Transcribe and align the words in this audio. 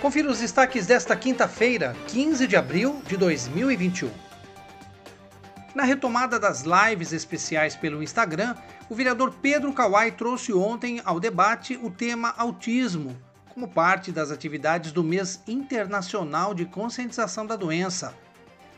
Confira 0.00 0.30
os 0.30 0.40
destaques 0.40 0.86
desta 0.86 1.16
quinta-feira, 1.16 1.96
15 2.08 2.46
de 2.46 2.54
abril 2.54 3.02
de 3.06 3.16
2021. 3.16 4.10
Na 5.74 5.84
retomada 5.84 6.38
das 6.38 6.64
lives 6.64 7.12
especiais 7.12 7.74
pelo 7.74 8.02
Instagram, 8.02 8.54
o 8.90 8.94
vereador 8.94 9.34
Pedro 9.40 9.72
Kawai 9.72 10.12
trouxe 10.12 10.52
ontem 10.52 11.00
ao 11.02 11.18
debate 11.18 11.78
o 11.82 11.90
tema 11.90 12.34
autismo, 12.36 13.16
como 13.54 13.68
parte 13.68 14.12
das 14.12 14.30
atividades 14.30 14.92
do 14.92 15.02
mês 15.02 15.42
internacional 15.46 16.52
de 16.52 16.66
conscientização 16.66 17.46
da 17.46 17.56
doença. 17.56 18.14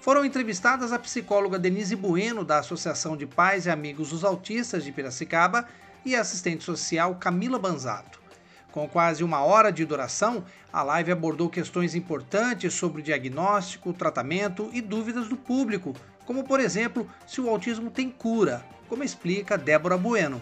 Foram 0.00 0.24
entrevistadas 0.24 0.92
a 0.92 0.98
psicóloga 1.00 1.58
Denise 1.58 1.96
Bueno, 1.96 2.44
da 2.44 2.58
Associação 2.58 3.16
de 3.16 3.26
Pais 3.26 3.66
e 3.66 3.70
Amigos 3.70 4.10
dos 4.10 4.22
Autistas 4.22 4.84
de 4.84 4.92
Piracicaba, 4.92 5.66
e 6.04 6.14
a 6.14 6.20
assistente 6.20 6.62
social 6.62 7.16
Camila 7.16 7.58
Banzato. 7.58 8.27
Com 8.72 8.86
quase 8.86 9.24
uma 9.24 9.42
hora 9.42 9.72
de 9.72 9.84
duração, 9.84 10.44
a 10.72 10.82
live 10.82 11.12
abordou 11.12 11.48
questões 11.48 11.94
importantes 11.94 12.74
sobre 12.74 13.02
diagnóstico, 13.02 13.92
tratamento 13.92 14.68
e 14.72 14.80
dúvidas 14.80 15.28
do 15.28 15.36
público, 15.36 15.94
como 16.26 16.44
por 16.44 16.60
exemplo 16.60 17.08
se 17.26 17.40
o 17.40 17.48
autismo 17.48 17.90
tem 17.90 18.10
cura, 18.10 18.62
como 18.88 19.02
explica 19.02 19.56
Débora 19.56 19.96
Bueno. 19.96 20.40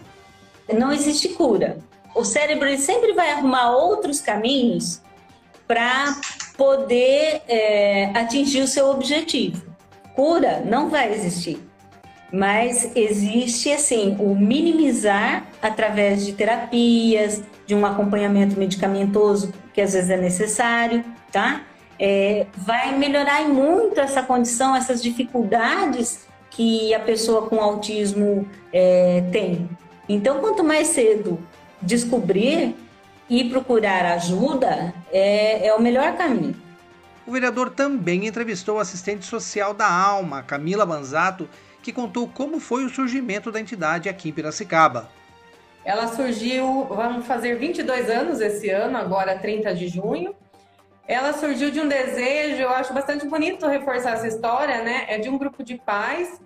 Não 0.71 0.91
existe 0.91 1.29
cura. 1.29 1.77
O 2.13 2.25
cérebro 2.25 2.77
sempre 2.77 3.13
vai 3.13 3.31
arrumar 3.31 3.71
outros 3.71 4.19
caminhos 4.19 5.01
para 5.65 6.19
poder 6.57 7.41
é, 7.47 8.11
atingir 8.15 8.61
o 8.61 8.67
seu 8.67 8.87
objetivo. 8.89 9.63
Cura 10.15 10.61
não 10.65 10.89
vai 10.89 11.13
existir 11.13 11.66
mas 12.31 12.91
existe 12.95 13.71
assim 13.71 14.15
o 14.19 14.35
minimizar 14.35 15.45
através 15.61 16.25
de 16.25 16.33
terapias, 16.33 17.41
de 17.65 17.73
um 17.73 17.85
acompanhamento 17.85 18.57
medicamentoso 18.57 19.53
que 19.73 19.81
às 19.81 19.93
vezes 19.93 20.09
é 20.09 20.17
necessário, 20.17 21.03
tá? 21.31 21.61
É, 21.99 22.45
vai 22.55 22.97
melhorar 22.97 23.47
muito 23.47 23.99
essa 23.99 24.21
condição, 24.21 24.75
essas 24.75 25.01
dificuldades 25.01 26.27
que 26.49 26.93
a 26.93 26.99
pessoa 26.99 27.47
com 27.47 27.59
autismo 27.59 28.47
é, 28.71 29.23
tem. 29.31 29.69
Então, 30.07 30.39
quanto 30.39 30.63
mais 30.63 30.87
cedo 30.87 31.39
descobrir 31.81 32.75
e 33.29 33.49
procurar 33.49 34.05
ajuda, 34.13 34.93
é, 35.11 35.67
é 35.67 35.73
o 35.73 35.81
melhor 35.81 36.15
caminho. 36.15 36.55
O 37.25 37.31
vereador 37.31 37.69
também 37.69 38.25
entrevistou 38.25 38.77
o 38.77 38.79
assistente 38.79 39.25
social 39.25 39.73
da 39.73 39.91
Alma, 39.91 40.41
Camila 40.43 40.85
Banzato, 40.85 41.49
que 41.87 41.93
contou 41.93 42.27
como 42.27 42.59
foi 42.59 42.83
o 42.83 42.89
surgimento 42.89 43.49
da 43.49 43.61
entidade 43.61 44.09
aqui 44.09 44.27
em 44.27 44.33
Piracicaba. 44.33 45.09
Ela 45.85 46.07
surgiu, 46.07 46.83
vamos 46.83 47.25
fazer 47.25 47.57
22 47.57 48.09
anos 48.09 48.41
esse 48.41 48.69
ano, 48.69 48.97
agora 48.97 49.39
30 49.39 49.73
de 49.73 49.87
junho. 49.87 50.35
Ela 51.07 51.31
surgiu 51.31 51.71
de 51.71 51.79
um 51.79 51.87
desejo, 51.87 52.61
eu 52.61 52.69
acho 52.71 52.93
bastante 52.93 53.25
bonito 53.25 53.65
reforçar 53.65 54.15
essa 54.15 54.27
história, 54.27 54.83
né? 54.83 55.05
É 55.07 55.17
de 55.17 55.29
um 55.29 55.37
grupo 55.37 55.63
de 55.63 55.77
pais 55.77 56.41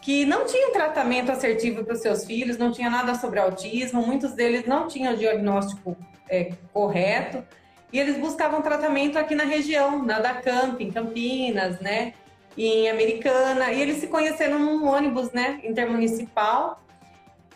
que 0.00 0.24
não 0.24 0.46
tinham 0.46 0.72
tratamento 0.72 1.30
assertivo 1.30 1.84
para 1.84 1.94
os 1.94 2.00
seus 2.00 2.24
filhos, 2.24 2.58
não 2.58 2.72
tinha 2.72 2.90
nada 2.90 3.14
sobre 3.14 3.38
autismo, 3.38 4.04
muitos 4.04 4.32
deles 4.32 4.66
não 4.66 4.88
tinham 4.88 5.14
diagnóstico 5.14 5.96
é, 6.28 6.54
correto, 6.72 7.44
e 7.92 8.00
eles 8.00 8.18
buscavam 8.18 8.60
tratamento 8.60 9.16
aqui 9.16 9.36
na 9.36 9.44
região, 9.44 10.04
na 10.04 10.18
da 10.18 10.34
Camp, 10.34 10.80
em 10.80 10.90
Campinas, 10.90 11.78
né? 11.78 12.14
Em 12.56 12.90
Americana, 12.90 13.72
e 13.72 13.80
eles 13.80 13.98
se 13.98 14.06
conheceram 14.06 14.58
num 14.58 14.86
ônibus, 14.86 15.32
né, 15.32 15.60
intermunicipal. 15.64 16.82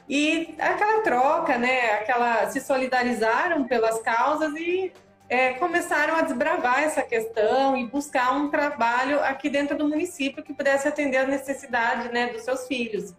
E 0.08 0.54
aquela 0.58 1.02
troca, 1.02 1.58
né, 1.58 1.94
aquela 1.94 2.48
se 2.50 2.60
solidarizaram 2.60 3.64
pelas 3.64 4.00
causas 4.00 4.54
e 4.54 4.92
é, 5.28 5.54
começaram 5.54 6.14
a 6.14 6.22
desbravar 6.22 6.82
essa 6.84 7.02
questão 7.02 7.76
e 7.76 7.86
buscar 7.86 8.32
um 8.32 8.48
trabalho 8.48 9.20
aqui 9.24 9.50
dentro 9.50 9.76
do 9.76 9.88
município 9.88 10.42
que 10.42 10.54
pudesse 10.54 10.86
atender 10.86 11.18
a 11.18 11.26
necessidade, 11.26 12.12
né, 12.12 12.28
dos 12.28 12.42
seus 12.42 12.66
filhos. 12.66 13.12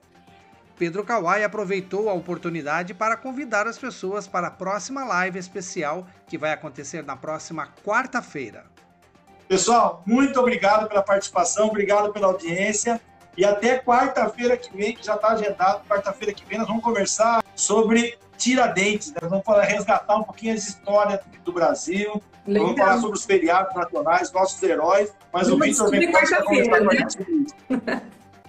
Pedro 0.78 1.04
Kawai 1.04 1.44
aproveitou 1.44 2.08
a 2.08 2.14
oportunidade 2.14 2.94
para 2.94 3.18
convidar 3.18 3.68
as 3.68 3.80
pessoas 3.80 4.28
para 4.28 4.48
a 4.48 4.52
próxima 4.52 5.04
live 5.04 5.40
especial 5.40 6.08
que 6.28 6.38
vai 6.38 6.52
acontecer 6.52 7.04
na 7.04 7.18
próxima 7.18 7.74
quarta-feira. 7.84 8.77
Pessoal, 9.48 10.04
muito 10.06 10.40
obrigado 10.40 10.88
pela 10.88 11.02
participação, 11.02 11.68
obrigado 11.68 12.12
pela 12.12 12.28
audiência. 12.28 13.00
E 13.38 13.46
até 13.46 13.80
quarta-feira 13.80 14.58
que 14.58 14.76
vem, 14.76 14.94
que 14.94 15.06
já 15.06 15.16
está 15.16 15.30
agendado, 15.30 15.86
quarta-feira 15.88 16.34
que 16.34 16.44
vem, 16.46 16.58
nós 16.58 16.68
vamos 16.68 16.84
conversar 16.84 17.44
sobre 17.56 18.18
Tiradentes. 18.36 19.12
Né? 19.12 19.20
Nós 19.22 19.30
vamos 19.30 19.46
falar, 19.46 19.64
resgatar 19.64 20.18
um 20.18 20.24
pouquinho 20.24 20.54
as 20.56 20.68
histórias 20.68 21.20
do 21.46 21.52
Brasil. 21.52 22.22
Legal. 22.46 22.68
Vamos 22.68 22.80
falar 22.80 22.98
sobre 22.98 23.18
os 23.18 23.26
feriados 23.26 23.76
nacionais, 23.76 24.32
nossos 24.32 24.62
heróis. 24.64 25.14
Mas 25.32 25.50
o 25.50 25.58
Vitor 25.60 25.90
vem 25.92 26.12
quarta 26.12 26.44
né? 27.70 28.02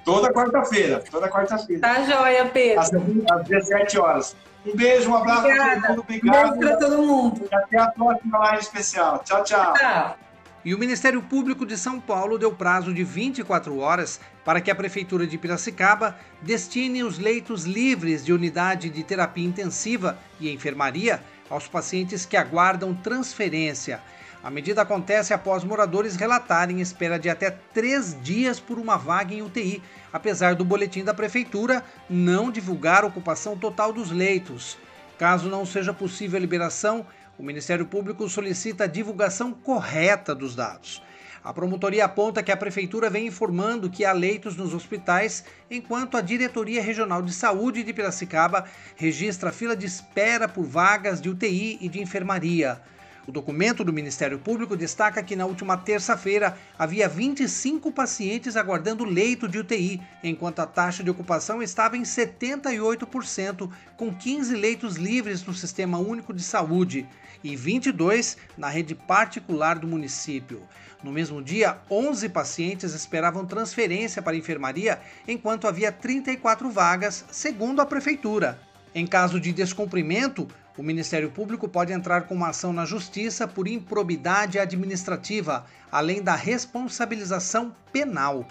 Toda 0.05 0.33
quarta-feira, 0.33 1.05
toda 1.11 1.29
quarta-feira. 1.29 1.83
Tá 1.83 2.03
joia, 2.05 2.47
Pedro. 2.47 2.81
Às, 2.81 2.91
às 3.31 3.47
17 3.47 3.99
horas. 3.99 4.37
Um 4.65 4.75
beijo, 4.75 5.11
um 5.11 5.17
abraço 5.17 5.43
para 5.43 5.75
todo 5.75 5.89
mundo. 5.89 6.01
Obrigado. 6.01 6.59
Beijo 6.59 6.59
para 6.59 6.77
todo 6.77 7.03
mundo. 7.03 7.49
E 7.51 7.55
até 7.55 7.79
a 7.79 7.87
próxima 7.89 8.39
live 8.39 8.63
especial. 8.63 9.19
Tchau, 9.25 9.45
tchau. 9.45 9.75
Tchau. 9.75 10.28
E 10.69 10.75
o 10.75 10.79
Ministério 10.79 11.23
Público 11.23 11.65
de 11.65 11.79
São 11.79 11.99
Paulo 11.99 12.37
deu 12.37 12.53
prazo 12.53 12.93
de 12.93 13.03
24 13.03 13.79
horas 13.79 14.21
para 14.45 14.61
que 14.61 14.71
a 14.71 14.75
Prefeitura 14.75 15.27
de 15.27 15.39
Piracicaba 15.39 16.19
destine 16.43 17.03
os 17.03 17.19
leitos 17.19 17.65
livres 17.65 18.23
de 18.23 18.35
unidade 18.35 18.91
de 18.91 19.03
terapia 19.03 19.47
intensiva 19.47 20.19
e 20.39 20.53
enfermaria 20.53 21.23
aos 21.49 21.67
pacientes 21.67 22.27
que 22.27 22.37
aguardam 22.37 22.95
transferência. 22.95 24.03
A 24.45 24.51
medida 24.51 24.83
acontece 24.83 25.33
após 25.33 25.65
moradores 25.65 26.17
relatarem 26.17 26.83
espera 26.83 27.19
de 27.19 27.31
até 27.31 27.51
três 27.51 28.15
dias 28.23 28.61
por 28.61 28.79
uma 28.79 28.99
vaga 28.99 29.33
em 29.33 29.41
UTI, 29.41 29.83
apesar 30.13 30.55
do 30.55 30.67
boletim 30.67 31.03
da 31.03 31.15
Prefeitura 31.15 31.83
não 32.11 32.51
divulgar 32.51 33.05
a 33.05 33.07
ocupação 33.07 33.57
total 33.57 33.91
dos 33.91 34.11
leitos. 34.11 34.77
Caso 35.19 35.49
não 35.49 35.65
seja 35.65 35.95
possível 35.95 36.37
a 36.37 36.41
liberação, 36.41 37.07
o 37.39 37.43
Ministério 37.43 37.87
Público 37.87 38.29
solicita 38.29 38.85
a 38.85 38.89
divulgação 38.89 39.53
correta 39.53 40.35
dos 40.35 40.57
dados. 40.57 41.01
A 41.43 41.53
promotoria 41.53 42.05
aponta 42.05 42.43
que 42.43 42.51
a 42.51 42.57
prefeitura 42.57 43.09
vem 43.09 43.29
informando 43.29 43.89
que 43.89 44.05
há 44.05 44.13
leitos 44.13 44.57
nos 44.57 44.75
hospitais, 44.75 45.45
enquanto 45.71 46.17
a 46.17 46.21
Diretoria 46.21 46.83
Regional 46.83 47.23
de 47.23 47.33
Saúde 47.33 47.85
de 47.85 47.93
Piracicaba 47.93 48.65
registra 48.97 49.53
fila 49.53 49.77
de 49.77 49.87
espera 49.87 50.49
por 50.49 50.65
vagas 50.65 51.21
de 51.21 51.31
UTI 51.31 51.79
e 51.81 51.89
de 51.89 52.03
enfermaria. 52.03 52.83
O 53.29 53.31
documento 53.31 53.85
do 53.85 53.93
Ministério 53.93 54.39
Público 54.39 54.75
destaca 54.75 55.23
que 55.23 55.37
na 55.37 55.45
última 55.45 55.77
terça-feira 55.77 56.57
havia 56.79 57.07
25 57.07 57.93
pacientes 57.93 58.57
aguardando 58.57 59.05
leito 59.05 59.47
de 59.47 59.59
UTI, 59.59 60.01
enquanto 60.25 60.61
a 60.61 60.67
taxa 60.67 61.05
de 61.05 61.11
ocupação 61.11 61.63
estava 61.63 61.95
em 61.95 62.05
78%, 62.05 63.71
com 63.99 64.15
15 64.15 64.57
leitos 64.57 64.97
livres 64.97 65.45
no 65.45 65.53
Sistema 65.53 65.99
Único 65.99 66.33
de 66.33 66.43
Saúde 66.43 67.07
e 67.45 67.55
22 67.55 68.39
na 68.57 68.71
rede 68.71 68.95
particular 68.95 69.79
do 69.79 69.87
município. 69.87 70.63
No 71.05 71.13
mesmo 71.13 71.43
dia, 71.43 71.77
11 71.91 72.31
pacientes 72.31 72.95
esperavam 72.95 73.45
transferência 73.45 74.23
para 74.23 74.33
a 74.33 74.39
enfermaria, 74.39 75.01
enquanto 75.29 75.69
havia 75.69 75.93
34 75.93 76.71
vagas, 76.71 77.27
segundo 77.31 77.83
a 77.83 77.87
prefeitura. 77.87 78.59
Em 78.95 79.07
caso 79.07 79.39
de 79.39 79.53
descumprimento, 79.53 80.49
o 80.79 80.83
Ministério 80.83 81.29
Público 81.29 81.69
pode 81.69 81.93
entrar 81.93 82.23
com 82.23 82.35
uma 82.37 82.51
ação 82.51 82.73
na 82.73 82.85
Justiça 82.85 83.49
por 83.49 83.67
improbidade 83.67 84.61
administrativa, 84.61 85.67
além 85.91 86.23
da 86.23 86.37
responsabilização 86.37 87.75
penal. 87.93 88.47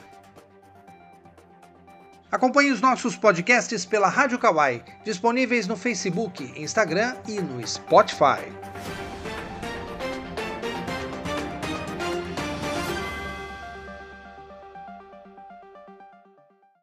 Acompanhe 2.30 2.72
os 2.72 2.82
nossos 2.82 3.16
podcasts 3.16 3.86
pela 3.86 4.10
Rádio 4.10 4.38
Kawai, 4.38 4.84
disponíveis 5.06 5.66
no 5.66 5.78
Facebook, 5.78 6.44
Instagram 6.62 7.16
e 7.26 7.40
no 7.40 7.66
Spotify. 7.66 8.44